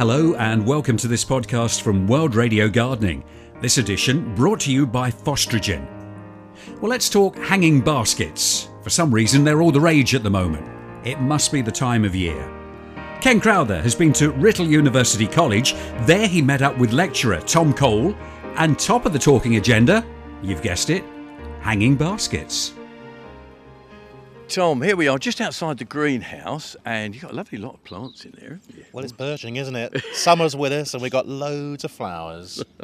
[0.00, 3.22] Hello, and welcome to this podcast from World Radio Gardening.
[3.60, 5.86] This edition brought to you by Phostrogen.
[6.80, 8.70] Well, let's talk hanging baskets.
[8.82, 10.66] For some reason, they're all the rage at the moment.
[11.06, 12.50] It must be the time of year.
[13.20, 15.74] Ken Crowther has been to Writtle University College.
[16.06, 18.14] There he met up with lecturer Tom Cole.
[18.56, 20.02] And top of the talking agenda,
[20.42, 21.04] you've guessed it,
[21.60, 22.72] hanging baskets.
[24.50, 27.84] Tom, here we are just outside the greenhouse, and you've got a lovely lot of
[27.84, 28.92] plants in there, haven't?
[28.92, 30.02] Well, it's burgeoning, isn't it?
[30.12, 32.62] Summer's with us, and we've got loads of flowers.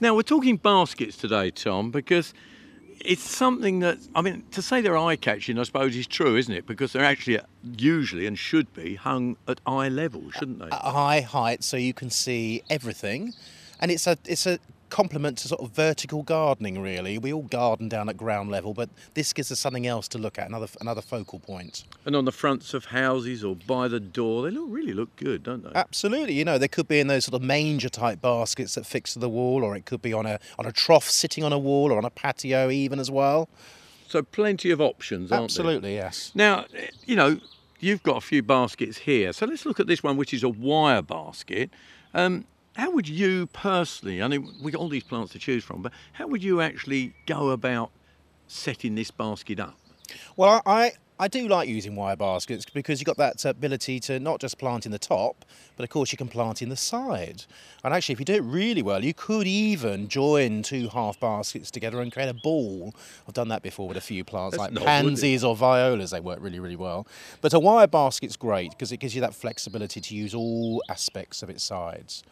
[0.00, 2.34] Now, we're talking baskets today, Tom, because
[2.98, 6.52] it's something that, I mean, to say they're eye catching, I suppose, is true, isn't
[6.52, 6.66] it?
[6.66, 7.38] Because they're actually
[7.78, 10.64] usually and should be hung at eye level, shouldn't they?
[10.64, 13.32] At a high height, so you can see everything,
[13.78, 14.58] and it's a it's a
[14.92, 16.80] complement to sort of vertical gardening.
[16.80, 20.18] Really, we all garden down at ground level, but this gives us something else to
[20.18, 21.84] look at, another another focal point.
[22.04, 25.42] And on the fronts of houses or by the door, they look really look good,
[25.42, 25.72] don't they?
[25.74, 29.14] Absolutely, you know, they could be in those sort of manger type baskets that fix
[29.14, 31.58] to the wall, or it could be on a on a trough sitting on a
[31.58, 33.48] wall, or on a patio even as well.
[34.08, 35.44] So plenty of options, aren't they?
[35.44, 36.32] Absolutely, yes.
[36.34, 36.66] Now,
[37.06, 37.40] you know,
[37.80, 40.50] you've got a few baskets here, so let's look at this one, which is a
[40.50, 41.70] wire basket.
[42.12, 45.82] Um, how would you personally, I mean, we've got all these plants to choose from,
[45.82, 47.90] but how would you actually go about
[48.46, 49.76] setting this basket up?
[50.36, 54.40] Well, I, I, do like using wire baskets because you've got that ability to not
[54.40, 55.44] just plant in the top,
[55.76, 57.44] but of course you can plant in the side.
[57.84, 61.70] And actually, if you do it really well, you could even join two half baskets
[61.70, 62.94] together and create a ball.
[63.26, 66.10] I've done that before with a few plants That's like pansies or violas.
[66.10, 67.06] They work really, really well.
[67.40, 71.42] But a wire basket's great because it gives you that flexibility to use all aspects
[71.42, 72.22] of its sides.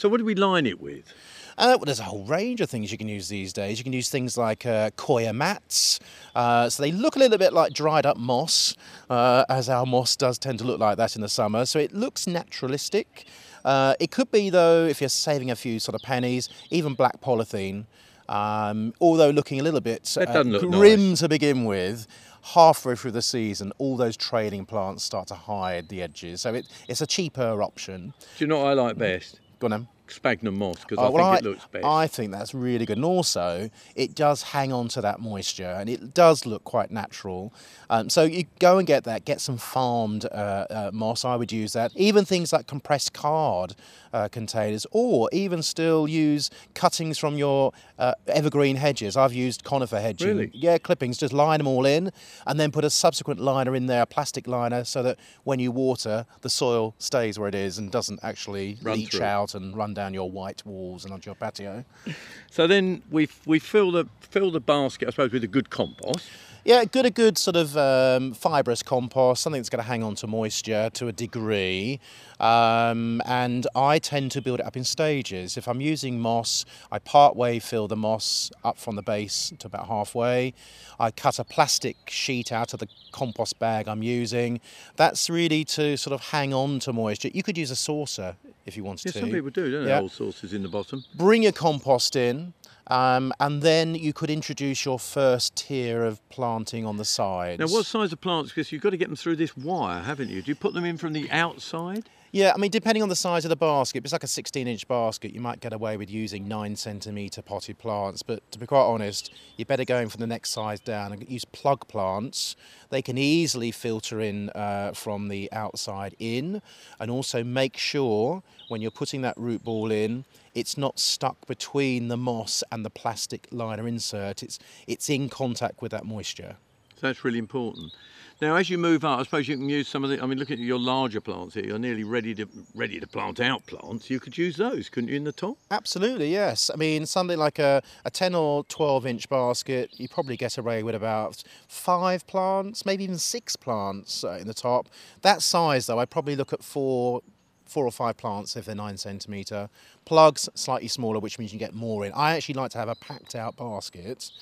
[0.00, 1.12] So, what do we line it with?
[1.58, 3.76] Uh, well, there's a whole range of things you can use these days.
[3.76, 6.00] You can use things like uh, coir mats.
[6.34, 8.74] Uh, so they look a little bit like dried up moss,
[9.10, 11.66] uh, as our moss does tend to look like that in the summer.
[11.66, 13.26] So it looks naturalistic.
[13.62, 17.20] Uh, it could be, though, if you're saving a few sort of pennies, even black
[17.20, 17.84] polythene.
[18.26, 22.06] Um, although looking a little bit uh, grim to begin with,
[22.54, 26.40] halfway through the season, all those trailing plants start to hide the edges.
[26.40, 28.14] So it, it's a cheaper option.
[28.38, 29.40] Do you know what I like best?
[29.60, 29.88] Go on then.
[30.12, 31.84] Sphagnum moss, because Uh, I well, think it looks best.
[31.84, 35.88] I think that's really good, and also it does hang on to that moisture, and
[35.88, 37.52] it does look quite natural.
[37.88, 41.24] Um, so you go and get that, get some farmed uh, uh, moss.
[41.24, 41.92] I would use that.
[41.96, 43.74] Even things like compressed card
[44.12, 49.16] uh, containers, or even still use cuttings from your uh, evergreen hedges.
[49.16, 50.28] I've used conifer hedging.
[50.28, 50.50] Really?
[50.54, 51.18] Yeah, clippings.
[51.18, 52.10] Just line them all in,
[52.46, 55.70] and then put a subsequent liner in there, a plastic liner, so that when you
[55.70, 59.24] water, the soil stays where it is and doesn't actually Run leach through.
[59.24, 61.84] out and run down your white walls and onto your patio.
[62.52, 66.28] So then we we fill the fill the basket, I suppose, with a good compost.
[66.62, 70.14] Yeah, good a good sort of um, fibrous compost, something that's going to hang on
[70.16, 72.00] to moisture to a degree.
[72.38, 75.56] Um, and I tend to build it up in stages.
[75.56, 79.68] If I'm using moss, I part way fill the moss up from the base to
[79.68, 80.52] about halfway.
[80.98, 84.60] I cut a plastic sheet out of the compost bag I'm using.
[84.96, 87.30] That's really to sort of hang on to moisture.
[87.32, 88.36] You could use a saucer
[88.66, 89.20] if you wanted Yeah, to.
[89.20, 89.90] some people do, don't they?
[89.90, 90.00] Yeah.
[90.00, 91.04] Old sauces in the bottom.
[91.14, 92.52] bring your compost in,
[92.88, 97.58] um, and then you could introduce your first tier of planting on the sides.
[97.60, 98.50] Now, what size of plants?
[98.50, 100.42] Because you've got to get them through this wire, haven't you?
[100.42, 102.08] Do you put them in from the outside?
[102.32, 104.68] Yeah, I mean, depending on the size of the basket, if it's like a 16
[104.68, 108.22] inch basket, you might get away with using 9 centimetre potted plants.
[108.22, 111.44] But to be quite honest, you're better going from the next size down and use
[111.44, 112.54] plug plants.
[112.90, 116.62] They can easily filter in uh, from the outside in,
[117.00, 120.24] and also make sure when you're putting that root ball in,
[120.54, 124.44] it's not stuck between the moss and the plastic liner insert.
[124.44, 126.56] It's, it's in contact with that moisture.
[126.94, 127.92] So that's really important.
[128.40, 130.22] Now, as you move up, I suppose you can use some of the.
[130.22, 131.66] I mean, look at your larger plants here.
[131.66, 134.08] You're nearly ready to ready to plant out plants.
[134.08, 135.58] You could use those, couldn't you, in the top?
[135.70, 136.70] Absolutely, yes.
[136.72, 140.82] I mean, something like a, a 10 or 12 inch basket, you probably get away
[140.82, 144.88] with about five plants, maybe even six plants uh, in the top.
[145.20, 147.22] That size, though, I'd probably look at four.
[147.66, 149.68] Four or five plants if they're nine centimetre.
[150.04, 152.10] Plugs slightly smaller, which means you get more in.
[152.14, 154.32] I actually like to have a packed out basket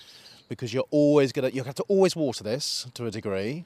[0.49, 3.65] because you're always gonna you have to always water this to a degree.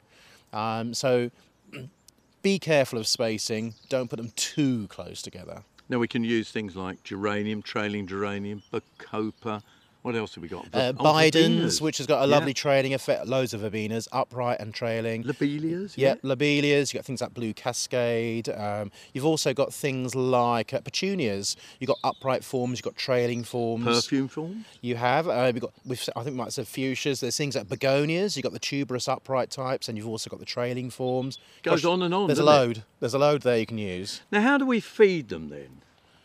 [0.52, 1.30] Um, so
[2.42, 3.74] be careful of spacing.
[3.88, 5.62] Don't put them too close together.
[5.88, 9.62] Now we can use things like geranium, trailing geranium, bacopa,
[10.02, 10.66] What else have we got?
[10.72, 12.36] Uh, Oh, Bidens, which has got a Yeah.
[12.36, 15.22] lovely trailing effect, loads of verbenas, upright and trailing.
[15.22, 15.92] Lobelias.
[15.96, 16.92] Yeah, lobelias.
[16.92, 18.48] You've got things like blue cascade.
[18.48, 21.54] Um, you've also got things like uh, petunias.
[21.78, 22.78] You've got upright forms.
[22.80, 23.84] You've got trailing forms.
[23.84, 24.64] Perfume form.
[24.80, 25.28] You have.
[25.28, 25.72] Uh, we've got.
[25.86, 27.20] We've, I think we might say fuchsias.
[27.20, 28.36] There's things like begonias.
[28.36, 31.38] You've got the tuberous upright types, and you've also got the trailing forms.
[31.62, 32.66] Goes on and on, There's a doesn't it?
[32.66, 32.82] load.
[32.98, 34.20] There's a load there you can use.
[34.32, 35.80] Now, how do we feed them then?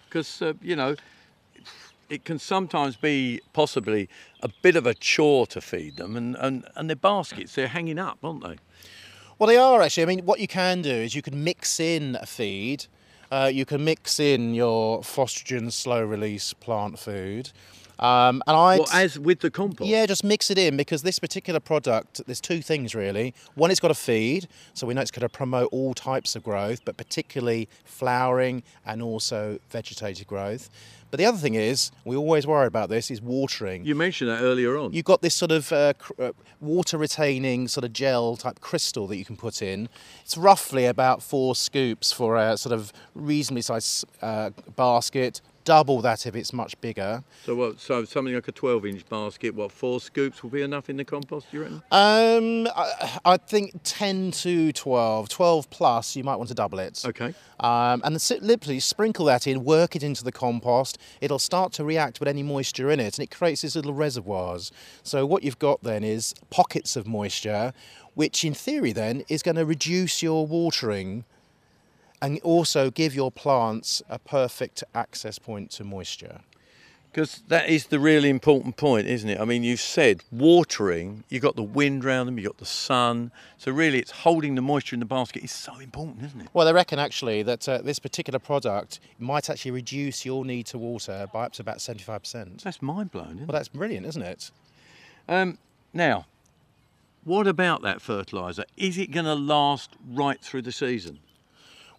[0.10, 0.96] Because uh, you know,
[2.10, 4.10] it can sometimes be possibly
[4.42, 8.00] a bit of a chore to feed them, and and and their baskets they're hanging
[8.00, 8.58] up, aren't they?
[9.40, 10.04] Well, they are actually.
[10.04, 12.86] I mean, what you can do is you can mix in a feed.
[13.30, 17.52] Uh, you can mix in your Phostrogen slow release plant food.
[18.00, 19.90] Um, and I Well, as with the compost.
[19.90, 23.34] Yeah, just mix it in because this particular product, there's two things really.
[23.56, 26.44] One, it's got a feed, so we know it's going to promote all types of
[26.44, 30.70] growth, but particularly flowering and also vegetative growth.
[31.10, 33.86] But the other thing is, we always worry about this, is watering.
[33.86, 34.92] You mentioned that earlier on.
[34.92, 39.08] You've got this sort of uh, cr- uh, water retaining sort of gel type crystal
[39.08, 39.88] that you can put in.
[40.24, 46.26] It's roughly about four scoops for a sort of reasonably sized uh, basket, double that
[46.26, 47.22] if it's much bigger.
[47.46, 47.78] So what?
[47.82, 49.54] So something like a 12-inch basket.
[49.54, 49.74] What?
[49.74, 51.48] Four scoops will be enough in the compost.
[51.52, 51.84] You reckon?
[51.92, 57.04] Um, I, I think 10 to 12, 12 plus, you might want to double it.
[57.06, 57.34] Okay.
[57.60, 60.98] Um, and then si- literally sprinkle that in, work it into the compost.
[61.20, 64.72] It'll start to react with any moisture in it, and it creates these little reservoirs.
[65.04, 67.74] So what you've got then is pockets of moisture,
[68.14, 71.26] which in theory then is going to reduce your watering
[72.22, 76.42] and also give your plants a perfect access point to moisture.
[77.12, 79.40] Because that is the really important point, isn't it?
[79.40, 83.32] I mean, you've said watering, you've got the wind around them, you've got the sun.
[83.58, 86.48] So, really, it's holding the moisture in the basket is so important, isn't it?
[86.54, 90.78] Well, they reckon actually that uh, this particular product might actually reduce your need to
[90.78, 92.62] water by up to about 75%.
[92.62, 94.52] That's mind blowing, isn't Well, that's brilliant, isn't it?
[95.28, 95.34] it?
[95.34, 95.58] Um,
[95.94, 96.28] now,
[97.24, 98.66] what about that fertiliser?
[98.76, 101.20] Is it going to last right through the season?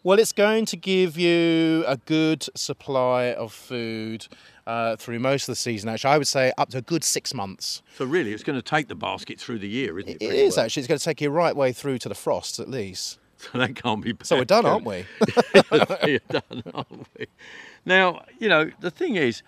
[0.05, 4.27] Well, it's going to give you a good supply of food
[4.67, 5.89] uh, through most of the season.
[5.89, 7.83] Actually, I would say up to a good six months.
[7.97, 10.23] So, really, it's going to take the basket through the year, isn't it?
[10.23, 10.67] It is well?
[10.67, 10.83] actually.
[10.83, 13.19] It's going to take you right way through to the frost at least.
[13.39, 14.27] So, that can't be bad.
[14.27, 15.07] So we're done, aren't we?
[16.05, 17.27] You're done, aren't we?
[17.87, 19.45] Now, you know, the thing is,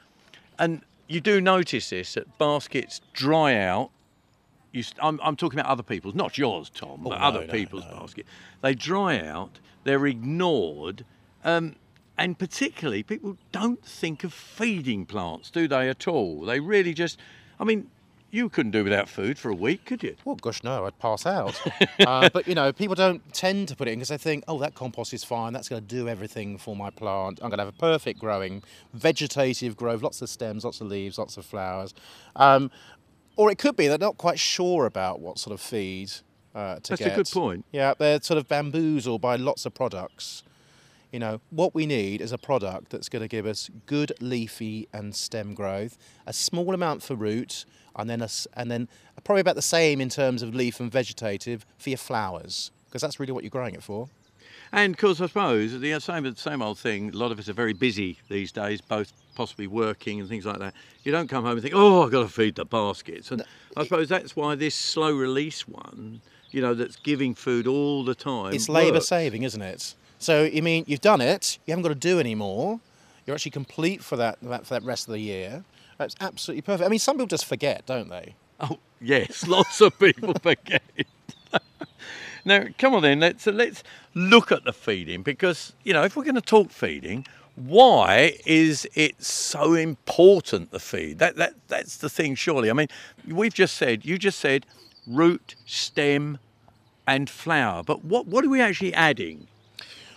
[0.61, 3.91] and you do notice this, that baskets dry out.
[4.73, 7.85] You, I'm, I'm talking about other people's, not yours, Tom, but no, other no, people's
[7.91, 8.01] no.
[8.01, 8.27] basket.
[8.63, 11.05] They dry out, they're ignored,
[11.45, 11.75] um,
[12.17, 16.43] and particularly people don't think of feeding plants, do they, at all?
[16.43, 17.19] They really just,
[17.59, 17.89] I mean,
[18.31, 20.15] you couldn't do without food for a week, could you?
[20.25, 21.61] Well, gosh, no, I'd pass out.
[22.01, 24.59] uh, but you know, people don't tend to put it in because they think, oh,
[24.59, 25.53] that compost is fine.
[25.53, 27.41] That's going to do everything for my plant.
[27.43, 28.63] I'm going to have a perfect growing,
[28.95, 31.93] vegetative growth, lots of stems, lots of leaves, lots of flowers.
[32.37, 32.71] Um,
[33.37, 36.13] or it could be they're not quite sure about what sort of feed
[36.55, 37.65] uh, to That's a good point.
[37.73, 40.43] Yeah, they're sort of bamboozled by lots of products.
[41.13, 44.89] You know, what we need is a product that's going to give us good leafy
[44.93, 47.65] and stem growth, a small amount for root,
[47.97, 48.89] and then a and then
[49.25, 53.19] probably about the same in terms of leaf and vegetative for your flowers, because that's
[53.19, 54.09] really what you're growing it for.
[54.73, 57.11] And of course, I suppose the same same old thing.
[57.11, 60.59] A lot of us are very busy these days, both possibly working and things like
[60.59, 60.75] that.
[61.03, 63.43] You don't come home and think, "Oh, I've got to feed the baskets." And
[63.75, 66.21] I suppose that's why this slow release one,
[66.51, 68.53] you know, that's giving food all the time.
[68.53, 69.95] It's labour saving, isn't it?
[70.19, 72.81] So you mean you've done it, you haven't got to do any more.
[73.25, 75.65] You're actually complete for that, that for that rest of the year.
[75.97, 76.85] That's absolutely perfect.
[76.85, 78.35] I mean, some people just forget, don't they?
[78.61, 80.83] Oh yes, lots of people forget.
[82.45, 83.21] now, come on then.
[83.21, 83.83] Let's let's
[84.13, 87.25] look at the feeding because you know if we're going to talk feeding,
[87.67, 90.71] why is it so important?
[90.71, 92.35] The feed that that that's the thing.
[92.35, 92.89] Surely, I mean,
[93.27, 94.67] we've just said you just said
[95.07, 96.39] root, stem,
[97.07, 97.83] and flower.
[97.83, 99.47] But what what are we actually adding?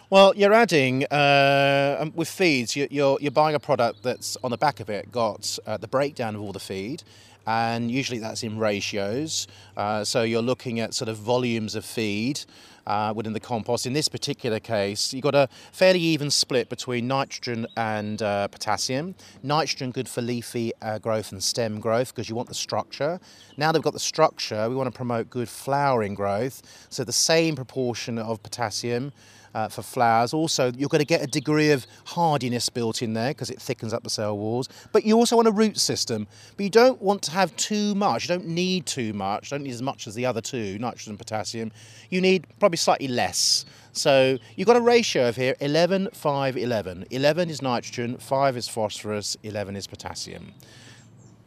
[0.09, 2.75] Well, you're adding uh, um, with feeds.
[2.75, 5.87] you- You're you're buying a product that's on the back of it got uh, the
[5.87, 7.03] breakdown of all the feed,
[7.45, 9.47] and usually that's in ratios.
[9.75, 12.41] Uh, so you're looking at sort of volumes of feed
[12.87, 13.85] uh, within the compost.
[13.85, 19.15] In this particular case, you've got a fairly even split between nitrogen and uh, potassium.
[19.41, 23.19] Nitrogen good for leafy uh, growth and stem growth because you want the structure.
[23.57, 26.61] Now they've got the structure, we want to promote good flowering growth.
[26.89, 29.11] So the same proportion of potassium
[29.53, 30.33] uh, for flowers.
[30.33, 33.93] Also, you're going to get a degree of hardiness built in there because it thickens
[33.93, 34.67] up the cell walls.
[34.91, 36.27] But you also want a root system.
[36.57, 38.23] But you don't want to have too much.
[38.23, 39.51] You don't need too much.
[39.51, 41.71] You don't need as much as the other two, nitrogen and potassium.
[42.09, 43.65] You need probably slightly less.
[43.91, 47.05] So you've got a ratio of here 11, 5, 11.
[47.11, 50.53] 11 is nitrogen, 5 is phosphorus, 11 is potassium.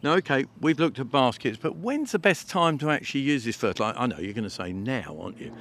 [0.02, 3.56] Now, okay, we've looked at baskets, but when's the best time to actually use this
[3.56, 3.98] fertiliser?
[3.98, 5.52] I know you're going to say now, aren't you?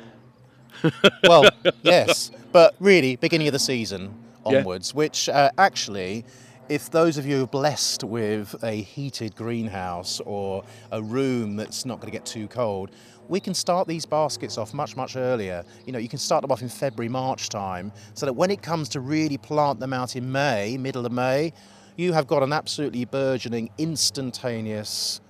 [1.23, 1.45] Well,
[1.83, 4.13] yes, but really, beginning of the season
[4.45, 4.59] Yeah.
[4.59, 6.25] onwards, which uh, actually,
[6.67, 11.99] if those of you are blessed with a heated greenhouse or a room that's not
[11.99, 12.91] going to get too cold,
[13.27, 15.63] we can start these baskets off much, much earlier.
[15.85, 18.61] You know, you can start them off in February, March time, so that when it
[18.61, 21.53] comes to really plant them out in May, middle of May,
[21.97, 25.21] you have got an absolutely burgeoning, instantaneous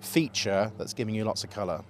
[0.00, 1.84] feature that's giving you lots of colour.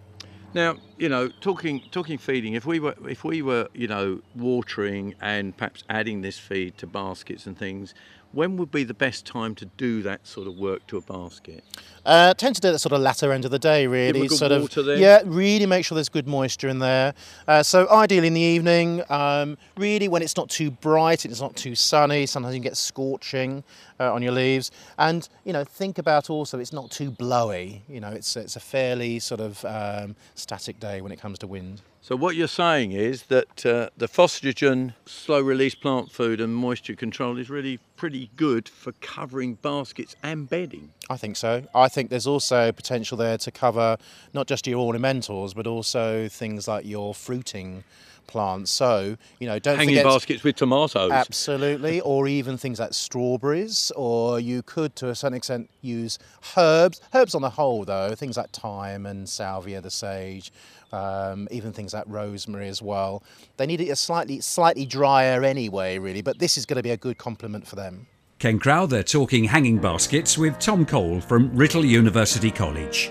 [0.57, 2.55] Now, you know, talking talking feeding.
[2.55, 6.87] If we were if we were you know watering and perhaps adding this feed to
[6.87, 7.93] baskets and things,
[8.33, 11.65] when would be the best time to do that sort of work to a basket?
[12.05, 14.29] Uh, tend to do that sort of latter end of the day, really.
[14.29, 14.99] sort of, then?
[14.99, 17.15] yeah, really make sure there's good moisture in there.
[17.49, 21.57] Uh, so ideally in the evening, um, really when it's not too bright, it's not
[21.57, 22.27] too sunny.
[22.27, 23.65] Sometimes you can get scorching
[24.01, 27.83] uh, on your leaves, and you know think about also it's not too blowy.
[27.89, 31.47] You know, it's it's a fairly sort of um, static day when it comes to
[31.47, 31.83] wind.
[32.07, 36.95] So what you're saying is that uh, the Phostrogen slow release plant food and moisture
[36.95, 40.93] control is really pretty good for covering baskets and bedding.
[41.11, 41.65] I think so.
[41.75, 43.97] I think there's also potential there to cover
[44.33, 47.83] not just your ornamentals, but also things like your fruiting
[48.27, 48.71] plants.
[48.71, 51.11] So, you know, don't Hanging forget baskets with tomatoes.
[51.11, 56.19] Absolutely, or even things like strawberries, or you could to a certain extent use
[56.57, 57.01] herbs.
[57.15, 60.53] Herbs on the whole, though, things like thyme and salvia, the sage,
[60.93, 63.23] um, even things like rosemary as well.
[63.57, 66.91] They need it a slightly slightly drier anyway, really, but this is going to be
[66.91, 68.07] a good complement for them.
[68.39, 73.11] Ken Crowther talking hanging baskets with Tom Cole from Writtle University College.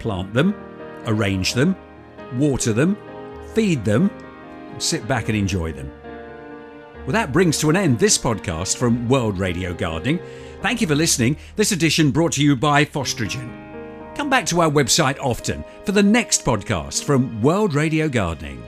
[0.00, 0.52] Plant them,
[1.06, 1.76] arrange them,
[2.34, 2.96] water them,
[3.54, 4.10] feed them,
[4.82, 5.90] sit back and enjoy them.
[7.06, 10.20] Well, that brings to an end this podcast from World Radio Gardening.
[10.60, 11.36] Thank you for listening.
[11.56, 14.16] This edition brought to you by Phostrogen.
[14.16, 18.67] Come back to our website often for the next podcast from World Radio Gardening.